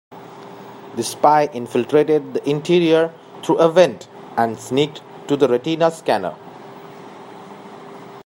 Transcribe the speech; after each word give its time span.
The 0.95 1.03
spy 1.03 1.45
infiltrated 1.53 2.33
the 2.33 2.49
interior 2.49 3.13
through 3.43 3.57
a 3.57 3.69
vent 3.69 4.07
and 4.35 4.57
sneaked 4.59 5.03
to 5.27 5.37
the 5.37 5.47
retina 5.47 5.91
scanner. 5.91 6.33